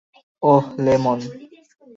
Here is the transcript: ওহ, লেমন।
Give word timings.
ওহ, 0.43 0.65
লেমন। 0.85 1.19